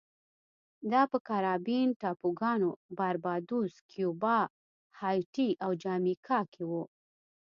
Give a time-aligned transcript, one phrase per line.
[0.91, 4.37] دا په کارابین ټاپوګانو باربادوس، کیوبا،
[5.01, 6.71] هایټي او جامیکا کې و